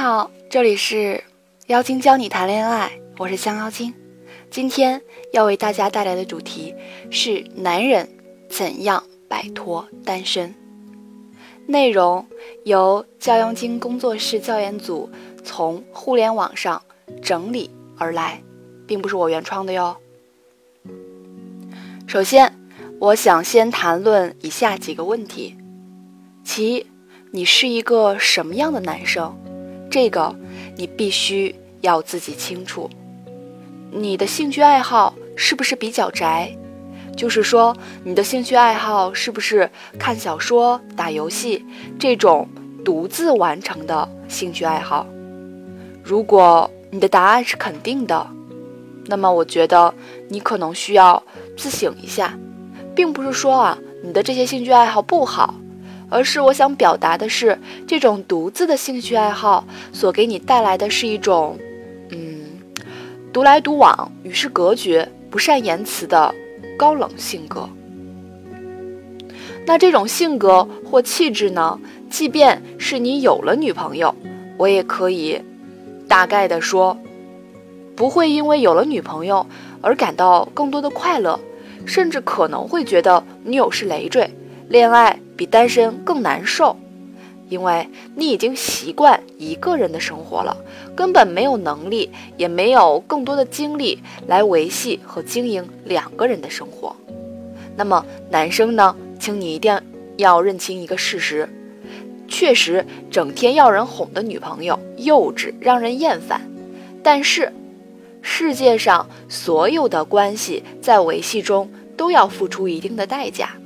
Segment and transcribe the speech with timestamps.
[0.00, 1.24] 好，这里是
[1.66, 3.92] 妖精教你谈恋爱，我是香妖精。
[4.48, 6.72] 今天要为大家带来的主题
[7.10, 8.08] 是男人
[8.48, 10.54] 怎样摆脱单身。
[11.66, 12.24] 内容
[12.64, 15.10] 由教妖精工作室教研组
[15.42, 16.80] 从互联网上
[17.20, 18.40] 整理而来，
[18.86, 19.96] 并不是我原创的哟。
[22.06, 22.56] 首先，
[23.00, 25.56] 我想先谈论以下几个问题：
[26.44, 26.86] 其一，
[27.32, 29.36] 你是一个什么样的男生？
[29.90, 30.34] 这个
[30.76, 32.88] 你必须要自己清楚。
[33.90, 36.54] 你的兴趣爱好是不是比较宅？
[37.16, 41.64] 就是说，你的兴趣爱好是不是看小说、打游戏
[41.98, 42.48] 这种
[42.84, 45.04] 独自完成的兴趣爱好？
[46.04, 48.26] 如果你的答案是肯定的，
[49.06, 49.92] 那么我觉得
[50.28, 51.20] 你可能需要
[51.56, 52.38] 自省一下，
[52.94, 55.54] 并不是说啊你的这些兴趣爱好不好。
[56.10, 61.58] 而是我想表达的是，这种独自的兴趣爱好所给你带来的是一种，
[62.10, 62.44] 嗯，
[63.32, 66.34] 独来独往、与世隔绝、不善言辞的
[66.78, 67.68] 高冷性格。
[69.66, 74.14] 那这种性格或气质呢，即便是你有了女朋友，
[74.56, 75.38] 我也可以
[76.08, 76.96] 大概的说，
[77.94, 79.46] 不会因为有了女朋友
[79.82, 81.38] 而感到更多的快乐，
[81.84, 84.30] 甚至可能会觉得女友是累赘，
[84.68, 85.20] 恋爱。
[85.38, 86.76] 比单身更难受，
[87.48, 90.56] 因为你已经习惯一个人的生活了，
[90.96, 96.94] 根本没有能力，也没有更多的精力来维系和经营两个人的生活。
[97.76, 98.96] 那么男生呢？
[99.20, 99.80] 请你一定
[100.16, 101.48] 要认清一个事实：
[102.26, 106.40] 确实，整天要人哄的女朋友幼稚，让人厌烦。
[107.02, 107.52] 但是，
[108.22, 113.57] 世界上所有的关系在维系中都要付出一定的代价。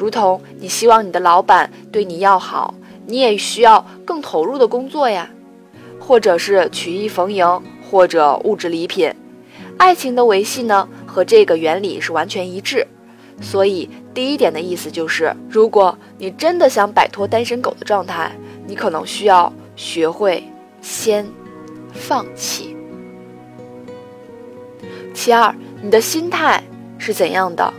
[0.00, 5.28] 如同你希望你的老板对你要好，你也需要更投入的工作呀，
[5.98, 7.44] 或者是曲意逢迎，
[7.82, 9.12] 或者物质礼品。
[9.76, 12.86] 爱情的维系呢，和这个原理是完全一致。
[13.42, 18.32] 所以第一点的意思就是，如果你真的想摆脱单身狗的状态，
[18.66, 20.42] 你可能需要学会
[20.80, 21.26] 先
[21.92, 22.74] 放弃。
[25.12, 26.64] 其二，你的心态
[26.96, 27.70] 是怎样的？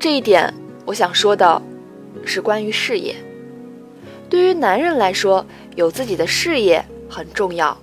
[0.00, 0.52] 这一点。
[0.92, 1.62] 我想说的
[2.22, 3.16] 是关于事业。
[4.28, 7.74] 对于男人来说，有自己的事业很重要。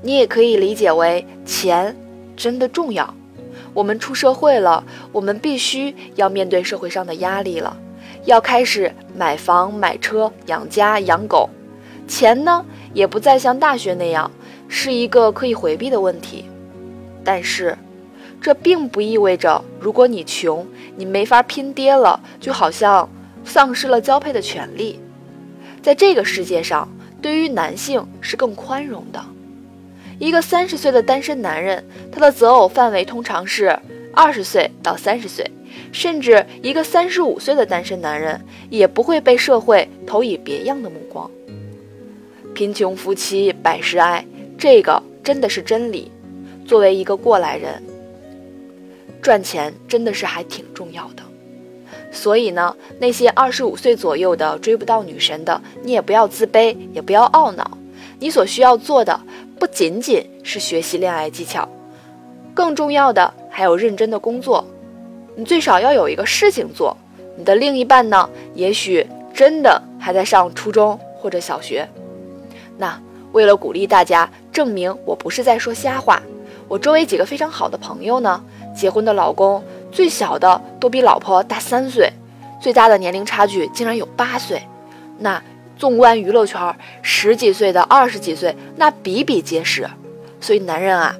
[0.00, 1.94] 你也可以理解为钱
[2.34, 3.12] 真的重要。
[3.74, 4.82] 我们出社会了，
[5.12, 7.76] 我们必须要面对社会上的压力了，
[8.24, 11.50] 要开始买房、买车、养家、养狗。
[12.08, 12.64] 钱呢，
[12.94, 14.30] 也不再像大学那样
[14.68, 16.46] 是一个可以回避的问题。
[17.22, 17.76] 但是。
[18.44, 20.66] 这并不意味着，如果你穷，
[20.96, 23.08] 你没法拼爹了，就好像
[23.42, 25.00] 丧失了交配的权利。
[25.80, 26.86] 在这个世界上，
[27.22, 29.24] 对于男性是更宽容的。
[30.18, 33.74] 一个三十岁的单身男人，他的择偶范围通常是
[34.12, 35.50] 二十岁到三十岁，
[35.90, 38.38] 甚至一个三十五岁的单身男人
[38.68, 41.30] 也不会被社会投以别样的目光。
[42.52, 44.22] 贫穷夫妻百事哀，
[44.58, 46.12] 这个真的是真理。
[46.66, 47.82] 作为一个过来人。
[49.24, 51.22] 赚钱真的是还挺重要的，
[52.12, 57.78] 所以呢，那些二十五岁左右的追不到女神的，你也不要自卑，也不要懊恼。
[58.18, 59.18] 你所需要做的
[59.58, 61.66] 不仅仅是学习恋爱技巧，
[62.52, 64.62] 更重要的还有认真的工作。
[65.36, 66.94] 你最少要有一个事情做。
[67.38, 71.88] 你的另一半呢，也许真的还在上初中或者小学。
[72.76, 73.00] 那
[73.32, 76.22] 为了鼓励大家，证明我不是在说瞎话，
[76.68, 78.44] 我周围几个非常好的朋友呢。
[78.74, 79.62] 结婚的老公
[79.92, 82.12] 最小的都比老婆大三岁，
[82.60, 84.62] 最大的年龄差距竟然有八岁。
[85.18, 85.42] 那
[85.78, 89.88] 纵观娱乐圈，十几岁的、二十几岁那比比皆是。
[90.40, 91.16] 所以男人啊，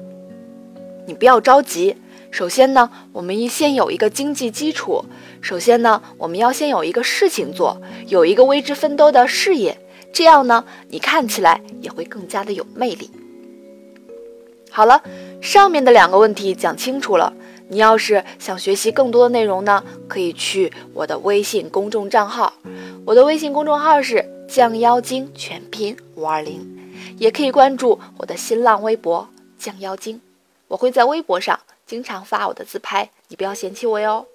[1.07, 1.95] 你不要着急。
[2.31, 5.05] 首先呢，我们一先有一个经济基础。
[5.41, 9.77] 首先呢，我们要先有一个事情做，有一个为之奋斗的事业。
[10.11, 13.09] 这样呢，你看起来也会更加的有魅力。
[14.69, 15.01] 好了，
[15.41, 17.33] 上面的两个问题讲清楚了。
[17.67, 22.53] 你要是想学习更多的内容呢，可以去我的微信公众账号，
[23.05, 26.61] 我的微信公众号是降妖精全拼五二零，
[27.17, 29.27] 也可以关注我的新浪微博
[29.57, 30.21] 降妖精，
[30.67, 34.25] 我会在微博上经常发我的自拍，你不要嫌弃我哟。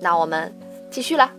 [0.00, 0.56] 那我们
[0.88, 1.32] 继续啦，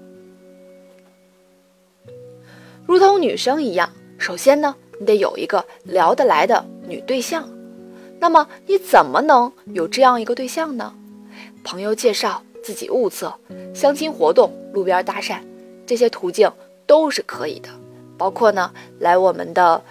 [2.85, 7.49] 如同女生一样，首先呢，你得有一个聊得来的女对象，
[8.19, 10.93] 那么你怎么能有这样一个对象呢？
[11.69, 13.37] 朋友介绍、自己物色、
[13.73, 15.41] 相亲活动、路边搭讪，
[15.85, 16.49] 这些途径
[16.85, 17.67] 都是可以的。
[18.17, 19.83] 包括呢，来我们的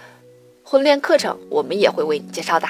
[0.63, 2.67] 婚恋课程我们也会为你介绍的。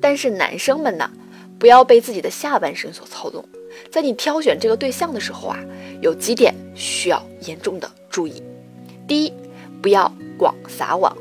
[0.00, 1.10] 但是男生们呢，
[1.58, 3.44] 不要被自己的下半身所操纵，
[3.90, 5.58] 在你挑选这个对象的时候啊，
[6.00, 8.40] 有几点需要严重的注意。
[9.08, 9.32] 第一，
[9.82, 11.12] 不要广撒网，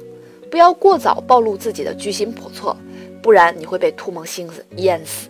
[0.51, 2.77] 不要过早暴露自己的居心叵测，
[3.23, 5.27] 不然你会被图蒙心思淹死。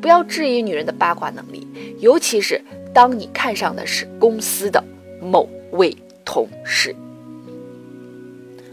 [0.00, 1.66] 不要质疑女人的八卦能力，
[1.98, 2.60] 尤其是
[2.92, 4.82] 当你看上的是公司的
[5.20, 6.94] 某位同事。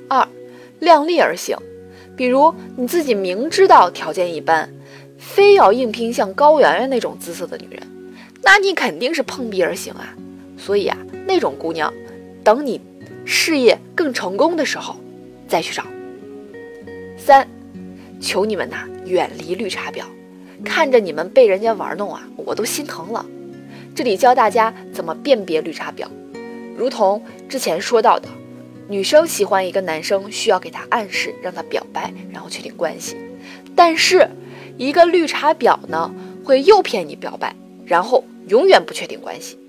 [0.08, 0.28] 二，
[0.80, 1.58] 量力而行。
[2.16, 4.68] 比如你自己明知道条件一般，
[5.20, 7.82] 非要硬拼像高圆圆那种姿色的女人，
[8.42, 10.16] 那你肯定是碰壁而行啊。
[10.58, 10.98] 所以啊，
[11.28, 11.94] 那种姑娘，
[12.44, 12.82] 等你
[13.24, 14.96] 事业更成功的时候
[15.48, 15.84] 再去找。
[17.16, 17.48] 三，
[18.20, 20.04] 求你们呐，远离绿茶婊，
[20.64, 23.26] 看着你们被人家玩弄啊，我都心疼了。
[23.96, 26.06] 这里教大家怎么辨别绿茶婊，
[26.76, 28.28] 如同之前说到的。
[28.90, 33.18] 女生喜欢一个男生，需要给他暗示，让他表白，然后确定关系。
[33.76, 34.26] 但是，
[34.78, 36.10] 一个绿茶婊呢，
[36.46, 37.54] 会诱骗你表白，
[37.86, 39.60] 然后永远不确定关系。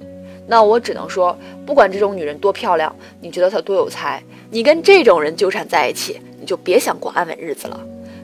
[0.47, 1.37] 那我只能说，
[1.67, 7.81] 不管这种女人多漂亮，你觉得她多有才，你跟这种人纠缠在一起，你就别想过安稳日子了。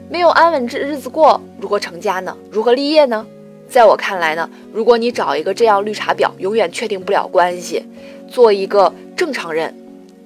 [0.09, 2.35] 没有安稳日日子过，如何成家呢？
[2.51, 3.25] 如何立业呢？
[3.67, 7.83] 在我看来呢，如果你找一个这样绿茶婊，永远确定不了关系，
[8.29, 9.75] 做一个正常人。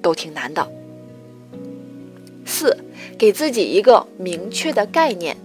[0.02, 0.66] 都挺难的。
[2.46, 2.74] 四，
[3.18, 5.36] 给自己一个明确的概念，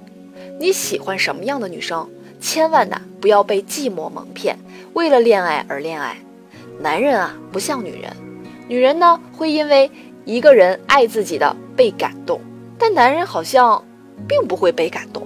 [0.61, 2.09] 你喜欢什么样的女生？
[2.39, 4.57] 千万呐，不要被寂寞蒙骗，
[4.93, 6.15] 为了恋爱而恋爱。
[6.79, 8.15] 男人啊，不像女人，
[8.69, 9.91] 女人呢会因为
[10.23, 12.39] 一个人爱自己的被感动，
[12.79, 13.83] 但男人好像
[14.27, 15.25] 并不会被感动，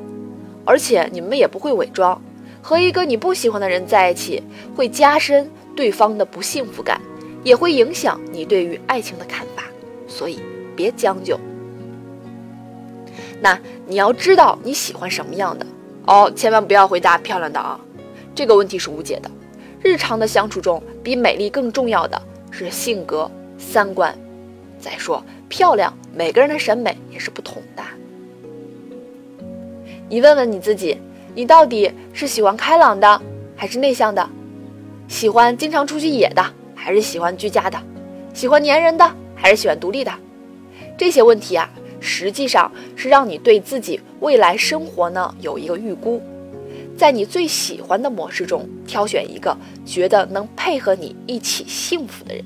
[0.65, 2.21] 而且你们也不会伪装。
[2.61, 4.43] 和一个你不喜欢的人在一起，
[4.75, 6.99] 会加深对方的不幸福感。
[7.41, 9.63] 也会影响你对于爱情的看法，
[10.09, 10.41] 所以
[10.75, 11.39] 别将就。
[13.39, 13.57] 那
[13.87, 15.65] 你要知道你喜欢什么样的
[16.05, 17.79] 哦，千万不要回答漂亮的啊，
[18.35, 19.31] 这个问题是无解的。
[19.81, 22.21] 日常的相处中，比美丽更重要的
[22.51, 24.13] 是性格、三观。
[24.77, 27.83] 再说漂亮，每个人的审美也是不同的。
[30.09, 30.97] 你问问你自己，
[31.35, 33.21] 你到底是喜欢开朗的，
[33.55, 34.27] 还是内向的？
[35.07, 36.43] 喜欢经常出去野的？
[36.73, 37.79] 还是喜欢居家的，
[38.33, 40.11] 喜欢粘人的，还是喜欢独立的？
[40.97, 41.69] 这些问题啊，
[41.99, 46.19] 实际上是让你对自己未来生活呢有一个预估，
[46.97, 52.43] 在你最喜欢的模式中挑选一个觉得能配合你一起幸福的人。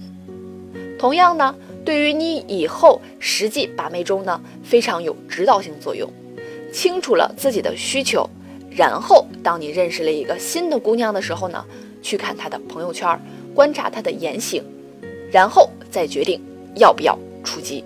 [1.00, 1.56] 同样呢，
[1.86, 6.12] 对于你以后实际把妹中呢非常有指导性作用。
[6.74, 8.28] 清楚了自己的需求，
[8.70, 11.64] 然后当你认识了一个新的姑娘的时候呢，
[12.02, 13.18] 去看她的朋友圈。
[13.54, 14.64] 观察她的言行，
[15.32, 16.42] 然后再决定
[16.76, 17.84] 要不要出击。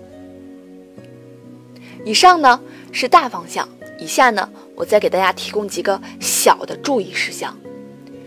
[2.06, 2.58] 以上呢
[2.90, 3.68] 是大方向，
[4.00, 7.54] 以下呢我再给大家提供几个小的注意事项。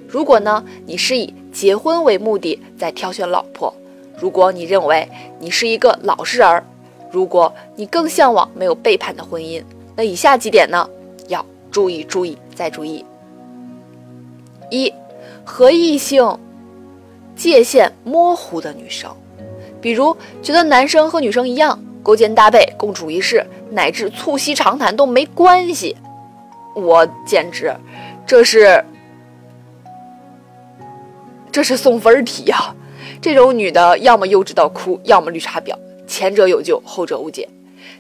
[0.08, 3.74] 如果呢你是以结婚为目的在挑选老婆，
[4.20, 5.10] 如果你认为
[5.40, 6.64] 你是一个老实人，
[7.12, 9.64] 如果你更向往没有背叛的婚姻，
[9.96, 10.90] 那以下几点呢
[11.28, 13.06] 要注意注意再注意。
[14.70, 14.94] 一
[15.44, 16.38] 和异性。
[17.34, 19.10] 界限模糊的女生，
[19.82, 25.96] 比如觉得男生和女生一样，勾肩搭背、共处一室，乃至促膝长谈都没关系。
[26.76, 27.74] 我简直，
[28.28, 28.84] 这是
[31.52, 32.76] 这是送分题呀！
[33.20, 35.74] 这种女的，要么幼稚到哭，要么绿茶婊，
[36.06, 37.50] 前者有救，后者无解。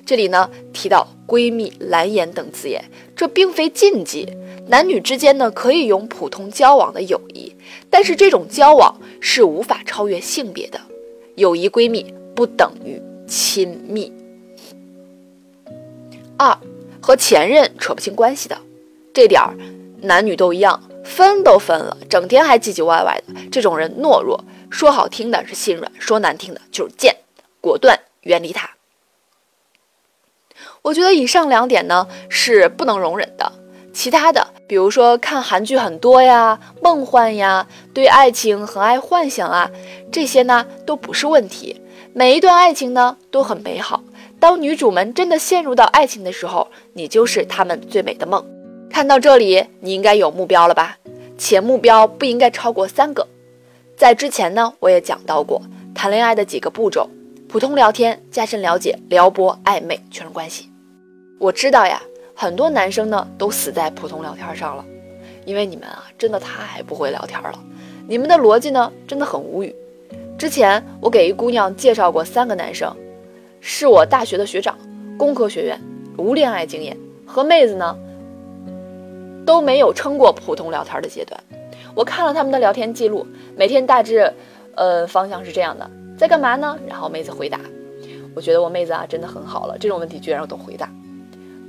[0.05, 2.83] 这里呢提到闺蜜、蓝颜等字眼，
[3.15, 4.27] 这并非禁忌。
[4.67, 7.53] 男女之间呢可以用普通交往的友谊，
[7.89, 10.79] 但是这种交往是无法超越性别的。
[11.35, 14.11] 友谊闺蜜不等于亲密。
[16.37, 16.57] 二，
[17.01, 18.57] 和前任扯不清关系的，
[19.13, 19.55] 这点儿
[20.01, 27.15] 男女都一样，分都分了，整天还唧唧歪歪的，这种人懦弱，说好听的是心软，说难听的就是贱，
[27.59, 28.69] 果断远离他。
[30.83, 33.51] 我觉得以上两点呢是不能容忍的。
[33.93, 39.69] 其他的，比如说看韩剧很多呀，梦幻呀，对爱情很爱幻想啊，
[40.11, 41.79] 这些呢都不是问题。
[42.13, 44.01] 每一段爱情呢都很美好。
[44.39, 48.43] 当女主们真的陷入到爱情的时候，你就是她们最美的梦。
[48.89, 50.97] 看到这里，你应该有目标了吧？
[51.37, 53.27] 且目标不应该超过三个。
[53.95, 55.61] 在之前呢，我也讲到过
[55.93, 57.07] 谈恋爱的几个步骤：
[57.47, 60.70] 普通聊天、加深了解、撩拨、暧昧、确认关系。
[61.41, 61.99] 我知道呀。
[62.35, 64.85] 很多男生呢都死在普通聊天上了，
[65.45, 67.59] 因为你们啊真的太不会聊天了，
[68.07, 69.75] 你们的逻辑呢真的很无语。
[70.39, 72.95] 之前我给一姑娘介绍过三个男生，
[73.59, 74.75] 是我大学的学长，
[75.17, 75.79] 工科学院，
[76.17, 77.95] 无恋爱经验，和妹子呢
[79.45, 81.39] 都没有撑过普通聊天的阶段。
[81.93, 84.33] 我看了他们的聊天记录，每天大致，
[84.75, 86.75] 呃，方向是这样的：在干嘛呢？
[86.87, 87.59] 然后妹子回答。
[88.33, 90.89] 我觉得我妹子啊，真的很好了，这种问题居然都回答。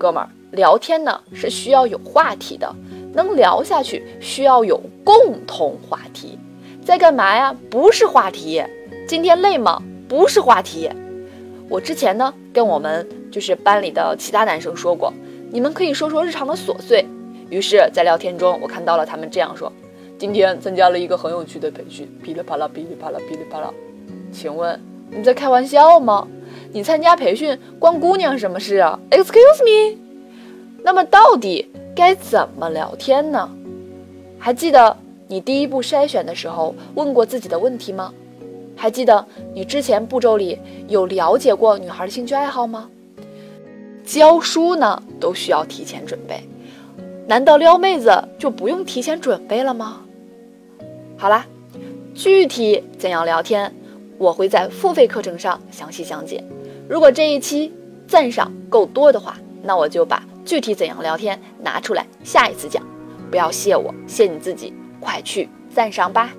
[0.03, 2.75] 哥们儿，聊天呢是需要有话题的，
[3.15, 5.15] 能聊下去需要有共
[5.47, 6.37] 同话题。
[6.85, 7.55] 在干嘛呀？
[7.71, 8.61] 不是话题。
[9.07, 9.81] 今天累吗？
[10.09, 10.91] 不是话题。
[11.69, 15.13] 我之前呢跟我们就是班里的其他男生说过，
[15.53, 17.07] 你们可以说说日常的琐碎。
[17.49, 19.73] 于是，在聊天中，我看到了他们这样说。
[20.19, 23.73] 今天参加了一个很有趣的培训，噼里啪啦，噼里啪啦，噼里啪啦。
[24.33, 24.81] 请问
[25.11, 26.27] 你在开玩笑吗？
[26.73, 29.99] 你参加培训关姑娘什么事啊？Excuse me。
[30.83, 33.49] 那么到底该怎么聊天呢？
[34.39, 34.97] 还记得
[35.29, 38.13] 你第一步筛选的时候问过自己的问题吗？
[38.75, 39.25] 还记得
[39.55, 42.89] 你之前步骤里有了解过女孩的兴趣爱好吗？
[44.05, 46.43] 教书呢都需要提前准备，
[47.29, 50.03] 难道撩妹子就不用提前准备了吗？
[51.17, 51.47] 好啦，
[52.15, 53.73] 具体怎样聊天，
[54.19, 56.43] 我会在付费课程上详细讲解。
[56.93, 57.73] 如果这一期
[58.07, 62.85] 赞赏够多的话，那我就把具体怎样聊天拿出来下一次讲。
[63.31, 66.35] 不要谢我，谢你自己，快去赞赏吧。